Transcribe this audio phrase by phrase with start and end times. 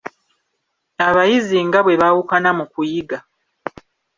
[1.07, 3.17] Abayizi nga bwe baawukana mu kuyiga.